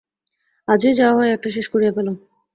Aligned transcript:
আজই 0.67 0.91
যা 0.93 1.07
হয় 1.15 1.33
একটা 1.33 1.49
শেষ 1.55 1.65
করিয়া 1.73 1.91
ফেলো। 1.95 2.13